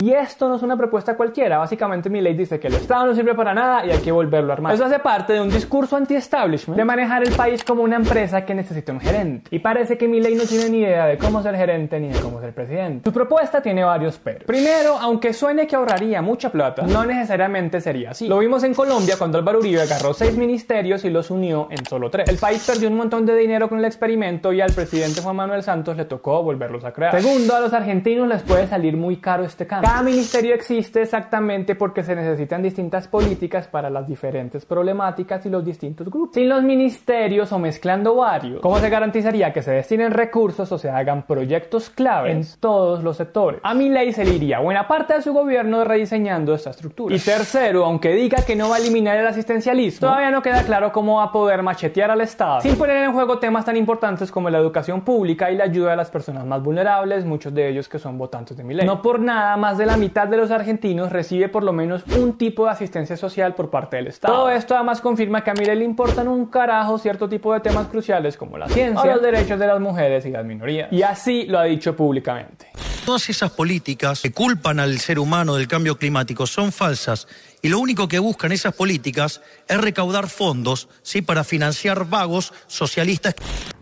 Y 0.00 0.12
esto 0.12 0.48
no 0.48 0.56
es 0.56 0.62
una 0.62 0.76
propuesta 0.76 1.16
cualquiera. 1.16 1.58
Básicamente 1.58 2.10
mi 2.10 2.20
ley 2.20 2.34
dice 2.34 2.60
que 2.60 2.68
el 2.68 2.74
Estado 2.74 3.06
no 3.06 3.14
sirve 3.14 3.34
para 3.34 3.54
nada 3.54 3.86
y 3.86 3.90
hay 3.90 3.98
que 3.98 4.12
volverlo 4.12 4.52
a 4.52 4.56
armar. 4.56 4.74
Eso 4.74 4.84
hace 4.84 4.98
parte 4.98 5.32
de 5.32 5.40
un 5.40 5.48
discurso 5.48 5.96
anti-establishment 5.96 6.76
de 6.76 6.84
manejar 6.84 7.26
el 7.26 7.34
país 7.34 7.64
como 7.64 7.82
una 7.82 7.96
empresa 7.96 8.44
que 8.44 8.54
necesita 8.54 8.92
un 8.92 9.00
gerente. 9.00 9.48
Y 9.50 9.60
parece 9.60 9.96
que 9.96 10.06
mi 10.06 10.20
ley 10.20 10.34
no 10.34 10.44
tiene 10.44 10.68
ni 10.68 10.80
idea 10.80 11.06
de 11.06 11.16
cómo 11.16 11.42
ser 11.42 11.56
gerente 11.56 11.98
ni 11.98 12.08
de 12.08 12.20
cómo 12.20 12.40
ser 12.40 12.52
presidente. 12.52 13.08
Su 13.08 13.12
propuesta 13.12 13.62
tiene 13.62 13.84
varios 13.84 14.18
peros. 14.18 14.44
Primero, 14.44 14.98
aunque 15.00 15.32
suene 15.32 15.66
que 15.66 15.76
ahorraría 15.76 16.20
mucha 16.20 16.50
plata, 16.50 16.82
no 16.82 17.06
necesariamente 17.06 17.80
sería 17.80 18.10
así. 18.10 18.28
Lo 18.28 18.38
vimos 18.38 18.64
en 18.64 18.74
Colombia 18.74 19.14
cuando 19.16 19.38
Álvaro 19.38 19.60
Uribe 19.60 19.80
agarró 19.80 20.12
seis 20.12 20.36
ministerios 20.36 21.04
y 21.04 21.10
los 21.10 21.30
unió 21.30 21.68
en 21.70 21.84
solo 21.86 22.10
tres. 22.10 22.28
El 22.28 22.36
país 22.36 22.64
perdió 22.66 22.88
un 22.88 22.96
montón 22.96 23.24
de 23.24 23.34
dinero 23.34 23.68
con 23.68 23.78
el 23.78 23.84
experimento 23.86 24.52
y 24.52 24.60
al 24.60 24.72
presidente 24.72 25.22
Juan 25.22 25.36
Manuel 25.36 25.62
Santos 25.62 25.96
le 25.96 26.04
tocó 26.04 26.42
volverlos 26.42 26.84
a 26.84 26.92
crear. 26.92 27.18
Segundo, 27.18 27.56
a 27.56 27.60
los 27.60 27.72
argentinos 27.72 28.28
les 28.28 28.42
puede 28.42 28.66
salir 28.66 28.96
muy 28.96 29.16
caro 29.16 29.44
este 29.44 29.66
cambio. 29.66 29.85
Cada 29.86 30.02
ministerio 30.02 30.52
existe 30.52 31.00
exactamente 31.00 31.76
porque 31.76 32.02
se 32.02 32.16
necesitan 32.16 32.60
distintas 32.60 33.06
políticas 33.06 33.68
para 33.68 33.88
las 33.88 34.08
diferentes 34.08 34.66
problemáticas 34.66 35.46
y 35.46 35.48
los 35.48 35.64
distintos 35.64 36.10
grupos. 36.10 36.34
Sin 36.34 36.48
los 36.48 36.64
ministerios 36.64 37.52
o 37.52 37.60
mezclando 37.60 38.16
varios, 38.16 38.60
¿cómo 38.62 38.80
se 38.80 38.90
garantizaría 38.90 39.52
que 39.52 39.62
se 39.62 39.70
destinen 39.70 40.10
recursos 40.10 40.72
o 40.72 40.76
se 40.76 40.90
hagan 40.90 41.22
proyectos 41.22 41.88
clave 41.88 42.32
en 42.32 42.44
todos 42.58 43.04
los 43.04 43.16
sectores? 43.16 43.60
A 43.62 43.74
mi 43.74 43.88
ley 43.88 44.12
se 44.12 44.24
le 44.24 44.34
iría 44.34 44.58
buena 44.58 44.88
parte 44.88 45.14
de 45.14 45.22
su 45.22 45.32
gobierno 45.32 45.84
rediseñando 45.84 46.52
esta 46.52 46.70
estructura. 46.70 47.14
Y 47.14 47.20
tercero, 47.20 47.84
aunque 47.84 48.12
diga 48.12 48.38
que 48.44 48.56
no 48.56 48.70
va 48.70 48.76
a 48.76 48.78
eliminar 48.80 49.16
el 49.16 49.26
asistencialismo, 49.28 50.08
todavía 50.08 50.32
no 50.32 50.42
queda 50.42 50.64
claro 50.64 50.90
cómo 50.90 51.18
va 51.18 51.26
a 51.26 51.32
poder 51.32 51.62
machetear 51.62 52.10
al 52.10 52.22
Estado 52.22 52.60
sin 52.60 52.76
poner 52.76 53.04
en 53.04 53.12
juego 53.12 53.38
temas 53.38 53.64
tan 53.64 53.76
importantes 53.76 54.32
como 54.32 54.50
la 54.50 54.58
educación 54.58 55.02
pública 55.02 55.52
y 55.52 55.56
la 55.56 55.62
ayuda 55.62 55.92
a 55.92 55.96
las 55.96 56.10
personas 56.10 56.44
más 56.44 56.60
vulnerables, 56.60 57.24
muchos 57.24 57.54
de 57.54 57.68
ellos 57.68 57.88
que 57.88 58.00
son 58.00 58.18
votantes 58.18 58.56
de 58.56 58.64
mi 58.64 58.74
ley. 58.74 58.84
No 58.84 59.00
por 59.00 59.20
nada, 59.20 59.56
más 59.56 59.75
de 59.78 59.86
la 59.86 59.96
mitad 59.96 60.28
de 60.28 60.36
los 60.36 60.50
argentinos 60.50 61.10
recibe 61.10 61.48
por 61.48 61.62
lo 61.62 61.72
menos 61.72 62.04
un 62.16 62.38
tipo 62.38 62.64
de 62.64 62.70
asistencia 62.70 63.16
social 63.16 63.54
por 63.54 63.70
parte 63.70 63.96
del 63.96 64.08
Estado. 64.08 64.34
Todo 64.34 64.50
esto 64.50 64.74
además 64.74 65.00
confirma 65.00 65.42
que 65.42 65.50
a 65.50 65.54
Milei 65.54 65.76
le 65.76 65.84
importan 65.84 66.28
un 66.28 66.46
carajo 66.46 66.98
cierto 66.98 67.28
tipo 67.28 67.52
de 67.52 67.60
temas 67.60 67.88
cruciales 67.88 68.36
como 68.36 68.58
la 68.58 68.68
ciencia, 68.68 69.02
o 69.02 69.06
los 69.06 69.22
derechos 69.22 69.58
de 69.58 69.66
las 69.66 69.80
mujeres 69.80 70.26
y 70.26 70.30
las 70.30 70.44
minorías. 70.44 70.92
Y 70.92 71.02
así 71.02 71.46
lo 71.46 71.58
ha 71.58 71.64
dicho 71.64 71.94
públicamente. 71.96 72.66
Todas 73.04 73.28
esas 73.30 73.52
políticas 73.52 74.20
que 74.20 74.32
culpan 74.32 74.80
al 74.80 74.98
ser 74.98 75.20
humano 75.20 75.54
del 75.54 75.68
cambio 75.68 75.96
climático 75.96 76.44
son 76.44 76.72
falsas 76.72 77.28
y 77.62 77.68
lo 77.68 77.78
único 77.78 78.08
que 78.08 78.18
buscan 78.18 78.52
esas 78.52 78.74
políticas 78.74 79.40
es 79.68 79.80
recaudar 79.80 80.28
fondos 80.28 80.88
¿sí? 81.02 81.22
para 81.22 81.44
financiar 81.44 82.04
vagos 82.06 82.52
socialistas. 82.66 83.36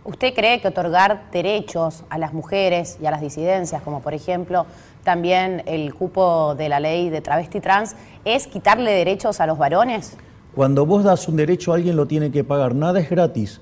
¿Usted 0.04 0.34
cree 0.34 0.60
que 0.60 0.68
otorgar 0.68 1.30
derechos 1.30 2.04
a 2.10 2.18
las 2.18 2.34
mujeres 2.34 2.98
y 3.00 3.06
a 3.06 3.10
las 3.10 3.22
disidencias, 3.22 3.80
como 3.80 4.02
por 4.02 4.12
ejemplo 4.12 4.66
también 5.04 5.62
el 5.66 5.94
cupo 5.94 6.54
de 6.56 6.68
la 6.68 6.80
ley 6.80 7.11
de 7.11 7.20
travesti 7.20 7.61
trans, 7.61 7.94
es 8.25 8.46
quitarle 8.46 8.90
derechos 8.90 9.40
a 9.40 9.46
los 9.46 9.58
varones? 9.58 10.16
Cuando 10.54 10.87
vos 10.87 11.04
das 11.04 11.28
un 11.28 11.37
derecho 11.37 11.73
a 11.73 11.76
alguien 11.76 11.96
lo 11.96 12.06
tiene 12.06 12.30
que 12.30 12.42
pagar, 12.42 12.75
nada 12.75 13.00
es 13.00 13.11
gratis. 13.11 13.61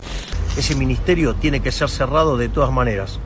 Ese 0.56 0.74
ministerio 0.74 1.34
tiene 1.34 1.60
que 1.60 1.72
ser 1.72 1.88
cerrado 1.88 2.36
de 2.36 2.48
todas 2.48 2.70
maneras. 2.70 3.18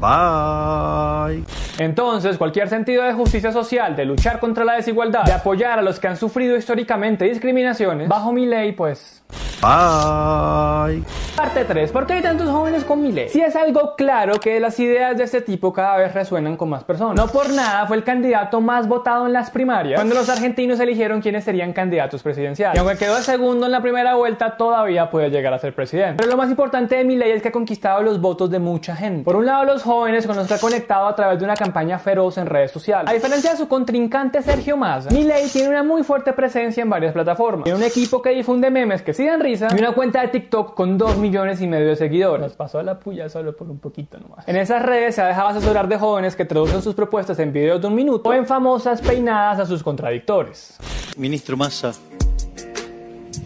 Bye. 0.00 1.44
Entonces, 1.78 2.38
cualquier 2.38 2.68
sentido 2.68 3.04
de 3.04 3.12
justicia 3.12 3.52
social, 3.52 3.94
de 3.96 4.04
luchar 4.06 4.40
contra 4.40 4.64
la 4.64 4.74
desigualdad, 4.74 5.24
de 5.24 5.32
apoyar 5.32 5.78
a 5.78 5.82
los 5.82 6.00
que 6.00 6.08
han 6.08 6.16
sufrido 6.16 6.56
históricamente 6.56 7.26
discriminaciones, 7.26 8.08
bajo 8.08 8.32
mi 8.32 8.46
ley, 8.46 8.72
pues 8.72 9.20
Bye. 9.60 11.02
Parte 11.36 11.66
3. 11.66 11.92
¿Por 11.92 12.06
qué 12.06 12.14
hay 12.14 12.22
tantos 12.22 12.48
jóvenes 12.48 12.82
con 12.82 13.02
Milei? 13.02 13.28
Si 13.28 13.42
es 13.42 13.54
algo 13.54 13.94
claro 13.94 14.40
que 14.40 14.58
las 14.58 14.80
ideas 14.80 15.18
de 15.18 15.24
este 15.24 15.42
tipo 15.42 15.70
cada 15.72 15.98
vez 15.98 16.14
resuenan 16.14 16.56
con 16.56 16.70
más 16.70 16.82
personas. 16.82 17.14
No 17.14 17.30
por 17.30 17.50
nada 17.50 17.86
fue 17.86 17.98
el 17.98 18.04
candidato 18.04 18.62
más 18.62 18.88
votado 18.88 19.26
en 19.26 19.34
las 19.34 19.50
primarias 19.50 19.98
cuando 19.98 20.14
los 20.14 20.30
argentinos 20.30 20.80
eligieron 20.80 21.20
quiénes 21.20 21.44
serían 21.44 21.74
candidatos 21.74 22.22
presidenciales. 22.22 22.76
Y 22.76 22.78
aunque 22.78 22.96
quedó 22.96 23.16
de 23.16 23.22
segundo 23.22 23.66
en 23.66 23.72
la 23.72 23.82
primera 23.82 24.14
vuelta, 24.14 24.56
todavía 24.56 25.10
puede 25.10 25.28
llegar 25.28 25.52
a 25.52 25.58
ser 25.58 25.74
presidente. 25.74 26.16
Pero 26.16 26.30
lo 26.30 26.38
más 26.38 26.48
importante 26.48 26.96
de 26.96 27.04
Milei 27.04 27.32
es 27.32 27.42
que 27.42 27.48
ha 27.48 27.52
conquistado 27.52 28.02
los 28.02 28.18
votos 28.18 28.50
de 28.50 28.58
mucha 28.58 28.96
gente. 28.96 29.24
Por 29.24 29.36
un 29.36 29.44
lado, 29.44 29.64
los 29.64 29.82
jóvenes 29.82 29.89
con 29.90 30.36
los 30.36 30.46
que 30.46 30.54
ha 30.54 30.58
conectado 30.58 31.06
a 31.06 31.16
través 31.16 31.38
de 31.38 31.44
una 31.44 31.56
campaña 31.56 31.98
feroz 31.98 32.38
en 32.38 32.46
redes 32.46 32.70
sociales. 32.70 33.10
A 33.10 33.12
diferencia 33.12 33.50
de 33.50 33.56
su 33.56 33.66
contrincante 33.66 34.40
Sergio 34.40 34.76
Massa, 34.76 35.10
Milei 35.10 35.48
tiene 35.48 35.68
una 35.68 35.82
muy 35.82 36.04
fuerte 36.04 36.32
presencia 36.32 36.82
en 36.82 36.88
varias 36.88 37.12
plataformas. 37.12 37.64
Tiene 37.64 37.78
un 37.78 37.84
equipo 37.84 38.22
que 38.22 38.30
difunde 38.30 38.70
memes 38.70 39.02
que 39.02 39.12
sí 39.12 39.26
dan 39.26 39.40
risa 39.40 39.66
y 39.74 39.78
una 39.80 39.92
cuenta 39.92 40.20
de 40.20 40.28
TikTok 40.28 40.74
con 40.74 40.96
2 40.96 41.16
millones 41.18 41.60
y 41.60 41.66
medio 41.66 41.88
de 41.88 41.96
seguidores. 41.96 42.40
Nos 42.40 42.52
pasó 42.52 42.78
a 42.78 42.84
la 42.84 43.00
puya 43.00 43.28
solo 43.28 43.56
por 43.56 43.68
un 43.68 43.80
poquito 43.80 44.18
nomás. 44.18 44.46
En 44.46 44.56
esas 44.56 44.80
redes 44.80 45.16
se 45.16 45.22
ha 45.22 45.26
dejado 45.26 45.48
asesorar 45.48 45.88
de 45.88 45.98
jóvenes 45.98 46.36
que 46.36 46.44
traducen 46.44 46.82
sus 46.82 46.94
propuestas 46.94 47.38
en 47.40 47.52
videos 47.52 47.80
de 47.80 47.88
un 47.88 47.94
minuto 47.96 48.30
o 48.30 48.32
en 48.32 48.46
famosas 48.46 49.00
peinadas 49.00 49.58
a 49.58 49.66
sus 49.66 49.82
contradictores. 49.82 50.78
Ministro 51.16 51.56
Massa, 51.56 51.92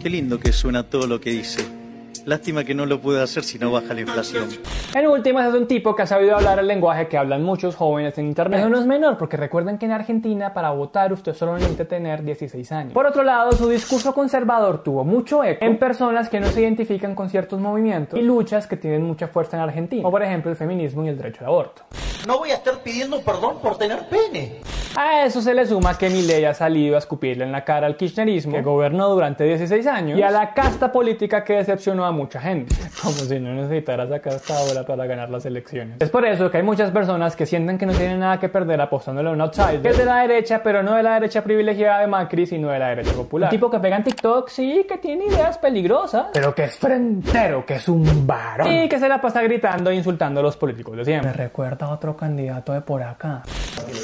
qué 0.01 0.09
lindo 0.11 0.39
que 0.39 0.51
suena 0.51 0.83
todo 0.83 1.07
lo 1.07 1.19
que 1.19 1.31
dice. 1.31 1.84
Lástima 2.25 2.63
que 2.63 2.73
no 2.73 2.87
lo 2.87 2.99
puede 2.99 3.21
hacer 3.21 3.43
si 3.43 3.59
no 3.59 3.71
baja 3.71 3.93
la 3.93 4.01
inflación. 4.01 4.49
En 4.95 5.07
últimas, 5.07 5.47
es 5.47 5.53
un 5.53 5.67
tipo 5.67 5.95
que 5.95 6.01
ha 6.01 6.07
sabido 6.07 6.35
hablar 6.35 6.57
el 6.57 6.67
lenguaje 6.67 7.07
que 7.07 7.17
hablan 7.17 7.43
muchos 7.43 7.75
jóvenes 7.75 8.17
en 8.17 8.25
internet. 8.25 8.61
Eso 8.61 8.69
no 8.69 8.79
es 8.79 8.87
menor, 8.87 9.19
porque 9.19 9.37
recuerden 9.37 9.77
que 9.77 9.85
en 9.85 9.91
Argentina 9.91 10.51
para 10.51 10.71
votar 10.71 11.13
usted 11.13 11.35
solo 11.35 11.53
necesita 11.53 11.85
tener 11.85 12.23
16 12.23 12.71
años. 12.71 12.93
Por 12.93 13.05
otro 13.05 13.23
lado, 13.23 13.51
su 13.51 13.69
discurso 13.69 14.13
conservador 14.13 14.81
tuvo 14.83 15.03
mucho 15.03 15.43
eco 15.43 15.63
en 15.63 15.77
personas 15.77 16.27
que 16.27 16.39
no 16.39 16.47
se 16.47 16.61
identifican 16.61 17.13
con 17.13 17.29
ciertos 17.29 17.59
movimientos 17.59 18.19
y 18.19 18.23
luchas 18.23 18.65
que 18.65 18.77
tienen 18.77 19.03
mucha 19.03 19.27
fuerza 19.27 19.57
en 19.57 19.63
Argentina, 19.63 20.01
como 20.01 20.11
por 20.11 20.23
ejemplo 20.23 20.49
el 20.49 20.57
feminismo 20.57 21.05
y 21.05 21.09
el 21.09 21.17
derecho 21.17 21.41
al 21.41 21.47
aborto. 21.47 21.83
No 22.25 22.39
voy 22.39 22.49
a 22.49 22.55
estar 22.55 22.81
pidiendo 22.81 23.21
perdón 23.21 23.59
por 23.61 23.77
tener 23.77 23.99
pene. 24.09 24.61
A 24.97 25.25
eso 25.25 25.41
se 25.41 25.53
le 25.53 25.65
suma 25.65 25.97
que 25.97 26.09
Milei 26.09 26.45
ha 26.45 26.53
salido 26.53 26.95
a 26.95 26.99
escupirle 26.99 27.43
en 27.43 27.51
la 27.51 27.65
cara 27.65 27.85
al 27.85 27.97
kirchnerismo, 27.97 28.53
que 28.53 28.61
gobernó 28.61 29.09
durante 29.09 29.43
16 29.43 29.85
años, 29.87 30.17
y 30.17 30.21
a 30.21 30.31
la 30.31 30.53
casta 30.53 30.89
política 30.89 31.43
que 31.43 31.53
decepcionó 31.53 32.05
a 32.05 32.13
mucha 32.13 32.39
gente. 32.39 32.73
Como 33.01 33.13
si 33.13 33.37
no 33.39 33.53
necesitara 33.53 34.07
sacar 34.07 34.33
esta 34.33 34.57
hora 34.61 34.85
para 34.85 35.05
ganar 35.05 35.29
las 35.29 35.45
elecciones. 35.45 35.97
Es 35.99 36.09
por 36.09 36.25
eso 36.25 36.49
que 36.49 36.57
hay 36.57 36.63
muchas 36.63 36.91
personas 36.91 37.35
que 37.35 37.45
sienten 37.45 37.77
que 37.77 37.85
no 37.85 37.91
tienen 37.91 38.19
nada 38.19 38.39
que 38.39 38.47
perder 38.47 38.79
apostándole 38.79 39.29
a 39.29 39.33
un 39.33 39.41
outsider, 39.41 39.81
que 39.81 39.89
es 39.89 39.97
de 39.97 40.05
la 40.05 40.21
derecha, 40.21 40.63
pero 40.63 40.81
no 40.81 40.95
de 40.95 41.03
la 41.03 41.15
derecha 41.15 41.43
privilegiada 41.43 41.99
de 41.99 42.07
Macri, 42.07 42.45
sino 42.45 42.69
de 42.69 42.79
la 42.79 42.87
derecha 42.89 43.11
popular. 43.11 43.49
Un 43.49 43.57
tipo 43.57 43.69
que 43.69 43.79
pega 43.79 43.97
en 43.97 44.03
TikTok, 44.05 44.47
sí, 44.47 44.85
que 44.87 44.97
tiene 44.97 45.25
ideas 45.25 45.57
peligrosas, 45.57 46.27
pero 46.33 46.55
que 46.55 46.63
es 46.63 46.77
frentero, 46.77 47.65
que 47.65 47.75
es 47.75 47.89
un 47.89 48.25
varón, 48.25 48.71
y 48.71 48.87
que 48.87 48.97
se 48.97 49.09
la 49.09 49.19
pasa 49.19 49.41
gritando 49.41 49.89
e 49.89 49.95
insultando 49.95 50.39
a 50.39 50.43
los 50.43 50.55
políticos 50.55 50.95
de 50.95 51.03
siempre. 51.03 51.31
Me 51.31 51.35
recuerda 51.35 51.87
a 51.87 51.89
otro 51.89 52.15
candidato 52.15 52.71
de 52.71 52.79
por 52.79 53.03
acá. 53.03 53.43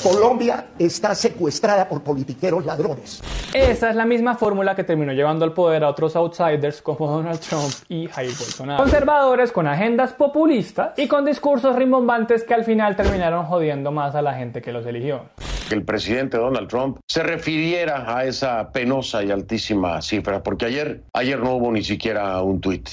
Colombia 0.03 0.65
está 0.85 1.15
secuestrada 1.15 1.87
por 1.87 2.03
politiqueros 2.03 2.65
ladrones. 2.65 3.21
Esa 3.53 3.89
es 3.89 3.95
la 3.95 4.05
misma 4.05 4.35
fórmula 4.35 4.75
que 4.75 4.83
terminó 4.83 5.13
llevando 5.13 5.45
al 5.45 5.53
poder 5.53 5.83
a 5.83 5.89
otros 5.89 6.15
outsiders 6.15 6.81
como 6.81 7.07
Donald 7.07 7.39
Trump 7.39 7.71
y 7.89 8.07
Jair 8.07 8.29
Bolsonaro. 8.29 8.81
Conservadores 8.81 9.51
con 9.51 9.67
agendas 9.67 10.13
populistas 10.13 10.97
y 10.97 11.07
con 11.07 11.25
discursos 11.25 11.75
rimbombantes 11.75 12.43
que 12.43 12.53
al 12.53 12.63
final 12.63 12.95
terminaron 12.95 13.45
jodiendo 13.45 13.91
más 13.91 14.15
a 14.15 14.21
la 14.21 14.33
gente 14.33 14.61
que 14.61 14.71
los 14.71 14.85
eligió. 14.85 15.25
Que 15.69 15.75
el 15.75 15.83
presidente 15.83 16.37
Donald 16.37 16.67
Trump 16.67 16.99
se 17.07 17.23
refiriera 17.23 18.15
a 18.17 18.25
esa 18.25 18.71
penosa 18.71 19.23
y 19.23 19.31
altísima 19.31 20.01
cifra, 20.01 20.43
porque 20.43 20.65
ayer, 20.65 21.03
ayer 21.13 21.39
no 21.39 21.55
hubo 21.55 21.71
ni 21.71 21.83
siquiera 21.83 22.41
un 22.41 22.59
tuit. 22.59 22.89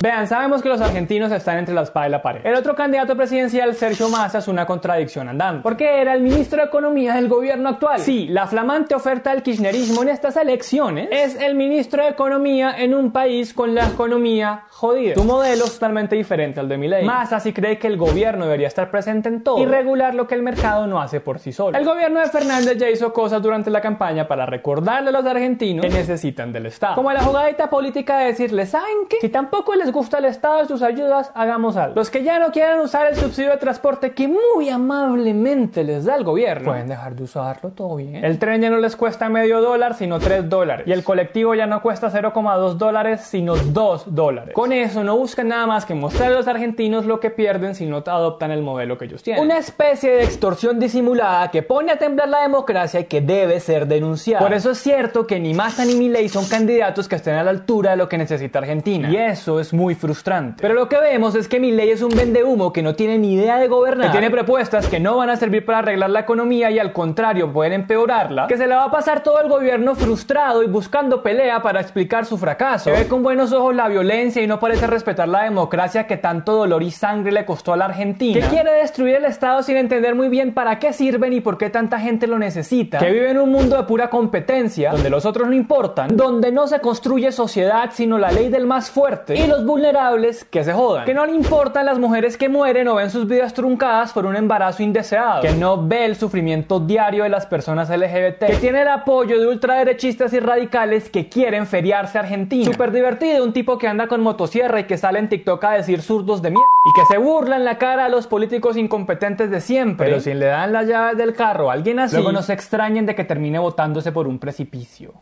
Vean, 0.00 0.26
sabemos 0.26 0.62
que 0.62 0.68
los 0.68 0.80
argentinos 0.80 1.32
están 1.32 1.56
entre 1.58 1.74
la 1.74 1.82
espada 1.82 2.06
y 2.06 2.10
la 2.10 2.20
pared. 2.20 2.40
El 2.44 2.54
otro 2.54 2.74
candidato 2.74 3.16
presidencial, 3.16 3.74
Sergio 3.74 4.10
Massa, 4.10 4.38
es 4.38 4.48
una 4.48 4.66
contradicción 4.66 5.28
andando. 5.28 5.62
Porque 5.62 6.00
era 6.00 6.12
el 6.12 6.20
ministro 6.20 6.60
de 6.60 6.66
Economía 6.66 7.14
del 7.14 7.28
gobierno 7.28 7.70
actual. 7.70 8.00
Sí, 8.00 8.26
la 8.28 8.46
flamante 8.46 8.94
oferta 8.94 9.30
del 9.30 9.42
kirchnerismo 9.42 10.02
en 10.02 10.10
estas 10.10 10.36
elecciones 10.36 11.08
es 11.10 11.40
el 11.40 11.54
ministro 11.54 12.02
de 12.02 12.10
Economía 12.10 12.74
en 12.76 12.94
un 12.94 13.10
país 13.10 13.54
con 13.54 13.74
la 13.74 13.86
economía 13.86 14.64
jodida. 14.68 15.14
Su 15.14 15.24
modelo 15.24 15.64
es 15.64 15.72
totalmente 15.72 16.14
diferente 16.14 16.60
al 16.60 16.68
de 16.68 16.76
Milei. 16.76 17.04
Massa 17.04 17.40
sí 17.40 17.52
cree 17.52 17.78
que 17.78 17.86
el 17.86 17.96
gobierno 17.96 18.44
debería 18.44 18.66
estar 18.66 18.90
presente 18.90 19.30
en 19.30 19.42
todo 19.42 19.58
y 19.58 19.64
regular 19.64 20.14
lo 20.14 20.26
que 20.26 20.34
el 20.34 20.42
mercado 20.42 20.86
no 20.86 21.00
hace 21.00 21.20
por 21.20 21.38
sí 21.38 21.52
solo. 21.52 21.78
El 21.78 21.84
gobierno 21.84 22.20
de 22.20 22.26
Fernández 22.26 22.76
ya 22.76 22.90
hizo 22.90 23.12
cosas 23.12 23.40
durante 23.40 23.70
la 23.70 23.80
campaña 23.80 24.28
para 24.28 24.44
recordarle 24.44 25.08
a 25.08 25.12
los 25.12 25.24
argentinos 25.24 25.86
que 25.86 25.92
necesitan 25.92 26.52
del 26.52 26.66
Estado. 26.66 26.96
Como 26.96 27.10
la 27.12 27.22
jugadita 27.22 27.70
política 27.70 28.18
de 28.18 28.26
decirles, 28.26 28.70
¿saben 28.70 29.06
qué? 29.08 29.16
Si 29.20 29.30
tampoco 29.30 29.74
les 29.74 29.85
gusta 29.92 30.18
el 30.18 30.26
Estado 30.26 30.64
y 30.64 30.66
sus 30.66 30.82
ayudas, 30.82 31.30
hagamos 31.34 31.76
algo. 31.76 31.94
Los 31.96 32.10
que 32.10 32.22
ya 32.22 32.38
no 32.38 32.50
quieran 32.52 32.80
usar 32.80 33.06
el 33.06 33.16
subsidio 33.16 33.50
de 33.50 33.56
transporte 33.56 34.12
que 34.12 34.28
muy 34.28 34.68
amablemente 34.68 35.84
les 35.84 36.04
da 36.04 36.16
el 36.16 36.24
gobierno, 36.24 36.70
pueden 36.70 36.88
dejar 36.88 37.14
de 37.14 37.24
usarlo, 37.24 37.70
todo 37.70 37.96
bien. 37.96 38.24
El 38.24 38.38
tren 38.38 38.62
ya 38.62 38.70
no 38.70 38.78
les 38.78 38.96
cuesta 38.96 39.28
medio 39.28 39.60
dólar, 39.60 39.94
sino 39.94 40.18
3 40.18 40.48
dólares. 40.48 40.86
Y 40.86 40.92
el 40.92 41.04
colectivo 41.04 41.54
ya 41.54 41.66
no 41.66 41.82
cuesta 41.82 42.10
0,2 42.10 42.74
dólares, 42.74 43.22
sino 43.22 43.56
2 43.56 44.14
dólares. 44.14 44.54
Con 44.54 44.72
eso 44.72 45.04
no 45.04 45.16
buscan 45.16 45.48
nada 45.48 45.66
más 45.66 45.84
que 45.84 45.94
mostrar 45.94 46.32
a 46.32 46.34
los 46.34 46.48
argentinos 46.48 47.04
lo 47.06 47.20
que 47.20 47.30
pierden 47.30 47.74
si 47.74 47.86
no 47.86 47.98
adoptan 47.98 48.50
el 48.50 48.62
modelo 48.62 48.98
que 48.98 49.06
ellos 49.06 49.22
tienen. 49.22 49.42
Una 49.42 49.58
especie 49.58 50.10
de 50.10 50.24
extorsión 50.24 50.78
disimulada 50.78 51.50
que 51.50 51.62
pone 51.62 51.92
a 51.92 51.98
temblar 51.98 52.28
la 52.28 52.42
democracia 52.42 53.00
y 53.00 53.04
que 53.04 53.20
debe 53.20 53.60
ser 53.60 53.86
denunciada. 53.86 54.44
Por 54.44 54.54
eso 54.54 54.70
es 54.70 54.78
cierto 54.78 55.26
que 55.26 55.40
ni 55.40 55.54
Massa 55.54 55.84
ni 55.84 55.94
Milei 55.94 56.28
son 56.28 56.46
candidatos 56.46 57.08
que 57.08 57.16
estén 57.16 57.34
a 57.34 57.42
la 57.42 57.50
altura 57.50 57.92
de 57.92 57.96
lo 57.96 58.08
que 58.08 58.18
necesita 58.18 58.58
Argentina. 58.58 59.10
Y 59.10 59.16
eso 59.16 59.60
es 59.60 59.72
muy 59.76 59.94
frustrante. 59.94 60.62
Pero 60.62 60.74
lo 60.74 60.88
que 60.88 60.98
vemos 60.98 61.34
es 61.34 61.48
que 61.48 61.60
Milei 61.60 61.90
es 61.90 62.02
un 62.02 62.10
vendehumo 62.10 62.72
que 62.72 62.82
no 62.82 62.94
tiene 62.94 63.18
ni 63.18 63.34
idea 63.34 63.58
de 63.58 63.68
gobernar, 63.68 64.06
que 64.06 64.12
tiene 64.12 64.30
propuestas 64.30 64.86
que 64.88 64.98
no 64.98 65.16
van 65.16 65.30
a 65.30 65.36
servir 65.36 65.64
para 65.64 65.78
arreglar 65.78 66.10
la 66.10 66.20
economía 66.20 66.70
y 66.70 66.78
al 66.78 66.92
contrario 66.92 67.52
pueden 67.52 67.74
empeorarla, 67.74 68.46
que 68.46 68.56
se 68.56 68.66
le 68.66 68.74
va 68.74 68.84
a 68.84 68.90
pasar 68.90 69.22
todo 69.22 69.40
el 69.40 69.48
gobierno 69.48 69.94
frustrado 69.94 70.62
y 70.62 70.66
buscando 70.66 71.22
pelea 71.22 71.62
para 71.62 71.80
explicar 71.80 72.24
su 72.24 72.38
fracaso, 72.38 72.90
que 72.90 72.96
ve 72.96 73.08
con 73.08 73.22
buenos 73.22 73.52
ojos 73.52 73.74
la 73.74 73.88
violencia 73.88 74.42
y 74.42 74.46
no 74.46 74.58
parece 74.58 74.86
respetar 74.86 75.28
la 75.28 75.42
democracia 75.44 76.06
que 76.06 76.16
tanto 76.16 76.54
dolor 76.54 76.82
y 76.82 76.90
sangre 76.90 77.32
le 77.32 77.44
costó 77.44 77.72
a 77.72 77.76
la 77.76 77.84
Argentina, 77.84 78.40
que 78.40 78.46
quiere 78.48 78.72
destruir 78.72 79.16
el 79.16 79.24
Estado 79.26 79.62
sin 79.62 79.76
entender 79.76 80.14
muy 80.14 80.28
bien 80.28 80.54
para 80.54 80.78
qué 80.78 80.92
sirven 80.92 81.32
y 81.32 81.40
por 81.40 81.58
qué 81.58 81.70
tanta 81.70 82.00
gente 82.00 82.26
lo 82.26 82.38
necesita, 82.38 82.98
que 82.98 83.10
vive 83.10 83.30
en 83.30 83.38
un 83.38 83.50
mundo 83.50 83.76
de 83.76 83.82
pura 83.82 84.08
competencia, 84.08 84.92
donde 84.92 85.10
los 85.10 85.26
otros 85.26 85.48
no 85.48 85.54
importan, 85.54 86.16
donde 86.16 86.50
no 86.50 86.66
se 86.66 86.80
construye 86.80 87.32
sociedad 87.32 87.90
sino 87.92 88.18
la 88.18 88.30
ley 88.30 88.48
del 88.48 88.66
más 88.66 88.90
fuerte. 88.90 89.36
Y 89.36 89.46
los 89.46 89.64
vulnerables 89.66 90.44
que 90.44 90.64
se 90.64 90.72
jodan. 90.72 91.04
Que 91.04 91.14
no 91.14 91.26
le 91.26 91.32
importan 91.32 91.84
las 91.84 91.98
mujeres 91.98 92.36
que 92.36 92.48
mueren 92.48 92.88
o 92.88 92.94
ven 92.94 93.10
sus 93.10 93.28
vidas 93.28 93.52
truncadas 93.52 94.12
por 94.12 94.24
un 94.24 94.36
embarazo 94.36 94.82
indeseado. 94.82 95.42
Que 95.42 95.52
no 95.52 95.86
ve 95.86 96.04
el 96.04 96.16
sufrimiento 96.16 96.80
diario 96.80 97.24
de 97.24 97.28
las 97.28 97.46
personas 97.46 97.90
LGBT. 97.90 98.46
Que 98.46 98.56
tiene 98.56 98.82
el 98.82 98.88
apoyo 98.88 99.38
de 99.40 99.46
ultraderechistas 99.46 100.32
y 100.32 100.40
radicales 100.40 101.10
que 101.10 101.28
quieren 101.28 101.66
feriarse 101.66 102.18
a 102.18 102.22
Argentina. 102.22 102.64
Súper 102.64 102.92
divertido, 102.92 103.44
un 103.44 103.52
tipo 103.52 103.78
que 103.78 103.88
anda 103.88 104.06
con 104.06 104.22
motosierra 104.22 104.80
y 104.80 104.84
que 104.84 104.96
sale 104.96 105.18
en 105.18 105.28
TikTok 105.28 105.62
a 105.64 105.72
decir 105.72 106.00
zurdos 106.00 106.40
de 106.42 106.50
mierda. 106.50 106.66
Y 106.86 107.00
que 107.00 107.06
se 107.06 107.18
burla 107.18 107.56
en 107.56 107.64
la 107.64 107.78
cara 107.78 108.04
a 108.04 108.08
los 108.08 108.26
políticos 108.26 108.76
incompetentes 108.76 109.50
de 109.50 109.60
siempre. 109.60 110.06
Pero 110.06 110.20
si 110.20 110.32
le 110.34 110.46
dan 110.46 110.72
las 110.72 110.86
llaves 110.86 111.18
del 111.18 111.34
carro 111.34 111.70
a 111.70 111.72
alguien 111.72 111.98
así, 111.98 112.14
luego 112.14 112.32
no 112.32 112.42
se 112.42 112.52
extrañen 112.52 113.06
de 113.06 113.14
que 113.14 113.24
termine 113.24 113.58
botándose 113.58 114.12
por 114.12 114.28
un 114.28 114.38
precipicio. 114.38 115.12